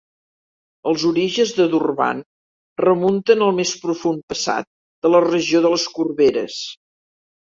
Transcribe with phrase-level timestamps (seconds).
[0.91, 2.23] Els orígens de Durban
[2.85, 4.69] remunten al més profund passat
[5.07, 6.57] de la regió de les Corberes.